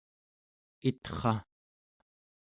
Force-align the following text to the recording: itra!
itra! 0.89 1.33